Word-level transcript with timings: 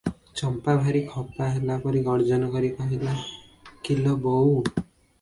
ଚମ୍ପା 0.39 0.73
ଭାରି 0.85 1.01
ଖପା 1.11 1.51
ହେଲାପରି 1.59 2.03
ଗର୍ଜନ 2.09 2.51
କରି 2.57 2.75
କହିଲା, 2.81 3.17
"କି 3.87 4.03
ଲୋ 4.05 4.21
ବୋହୂ! 4.29 4.61